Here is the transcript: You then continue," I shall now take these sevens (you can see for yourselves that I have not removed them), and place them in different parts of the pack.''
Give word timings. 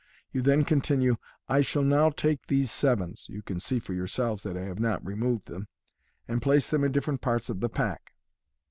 You 0.31 0.41
then 0.41 0.63
continue," 0.63 1.17
I 1.57 1.61
shall 1.61 1.83
now 1.83 2.09
take 2.09 2.47
these 2.47 2.71
sevens 2.71 3.27
(you 3.29 3.43
can 3.43 3.59
see 3.59 3.77
for 3.77 3.93
yourselves 3.93 4.41
that 4.41 4.57
I 4.57 4.63
have 4.63 4.79
not 4.79 5.05
removed 5.05 5.45
them), 5.45 5.67
and 6.27 6.41
place 6.41 6.67
them 6.67 6.83
in 6.83 6.91
different 6.91 7.21
parts 7.21 7.51
of 7.51 7.59
the 7.59 7.69
pack.'' 7.69 8.11